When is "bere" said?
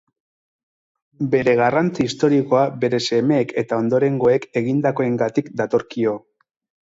1.33-1.53, 2.85-3.01